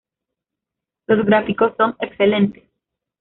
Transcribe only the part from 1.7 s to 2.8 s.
son excelentes".